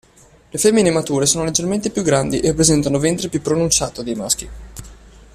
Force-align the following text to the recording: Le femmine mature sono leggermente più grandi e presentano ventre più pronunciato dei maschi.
Le 0.49 0.57
femmine 0.57 0.89
mature 0.89 1.27
sono 1.27 1.43
leggermente 1.43 1.91
più 1.91 2.01
grandi 2.01 2.39
e 2.39 2.55
presentano 2.55 2.97
ventre 2.97 3.29
più 3.29 3.39
pronunciato 3.39 4.01
dei 4.01 4.15
maschi. 4.15 4.49